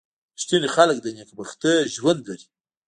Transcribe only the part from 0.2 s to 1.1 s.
•رښتیني خلک د